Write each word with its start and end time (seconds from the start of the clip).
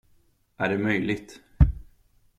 Är 0.57 0.69
det 0.69 0.77
möjligt? 0.77 1.41